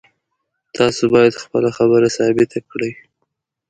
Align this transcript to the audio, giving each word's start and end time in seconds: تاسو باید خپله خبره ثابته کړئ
تاسو 0.77 1.03
باید 1.13 1.41
خپله 1.43 1.69
خبره 1.77 2.07
ثابته 2.17 2.59
کړئ 2.71 2.93